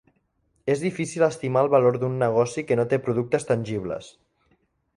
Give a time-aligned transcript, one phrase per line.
[0.75, 4.13] És difícil estimar el valor d'un negoci que no té productes tangibles.